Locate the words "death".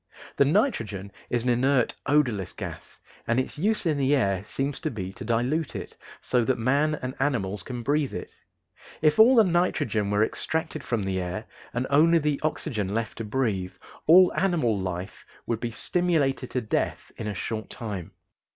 16.61-17.11